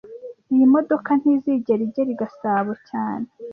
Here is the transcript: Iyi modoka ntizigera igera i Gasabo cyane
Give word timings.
Iyi 0.53 0.65
modoka 0.73 1.09
ntizigera 1.19 1.81
igera 1.87 2.09
i 2.13 2.17
Gasabo 2.21 2.71
cyane 2.89 3.27